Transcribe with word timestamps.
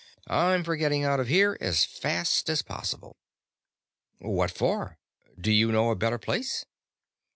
"I'm 0.25 0.63
for 0.63 0.75
getting 0.77 1.03
out 1.03 1.19
of 1.19 1.27
here 1.27 1.55
as 1.61 1.85
fast 1.85 2.49
as 2.49 2.63
possible." 2.63 3.17
"What 4.17 4.49
for? 4.49 4.97
Do 5.39 5.51
you 5.51 5.71
know 5.71 5.91
a 5.91 5.95
better 5.95 6.17
place?" 6.17 6.65